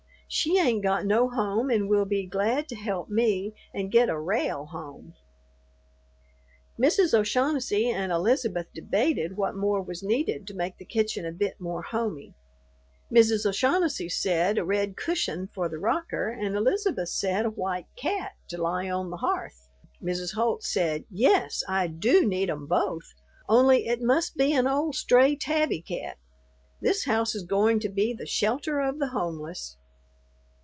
[0.33, 4.17] She ain't got no home and will be glad to help me and get a
[4.17, 5.13] rale home."
[6.79, 7.13] Mrs.
[7.13, 11.81] O'Shaughnessy and Elizabeth debated what more was needed to make the kitchen a bit more
[11.81, 12.33] homey.
[13.11, 13.45] Mrs.
[13.45, 18.57] O'Shaughnessy said a red cushion for the rocker, and Elizabeth said a white cat to
[18.57, 19.67] lie on the hearth.
[20.01, 20.33] Mrs.
[20.35, 23.15] Holt said, "Yes, I do need 'em both,
[23.49, 26.17] only it must be an old stray tabby cat.
[26.79, 29.75] This house is going to be the shelter of the homeless."